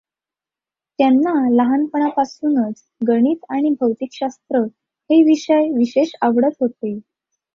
त्याना 0.99 1.33
लहानपणापासुनच 1.51 2.81
गणित 3.07 3.45
आणि 3.49 3.69
भौतिकशास्त्र 3.79 4.61
हे 5.09 5.21
विषय 5.23 5.69
विशेष 5.77 6.11
आवडत 6.21 6.57
होते. 6.61 6.97